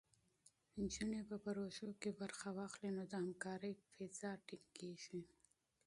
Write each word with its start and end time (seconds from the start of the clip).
نجونې 0.79 1.21
په 1.29 1.35
پروژو 1.45 1.89
کې 2.01 2.09
برخه 2.21 2.49
واخلي، 2.57 2.89
نو 2.97 3.03
د 3.11 3.13
همکارۍ 3.23 3.73
فضا 3.93 4.31
ټینګېږي. 4.47 5.21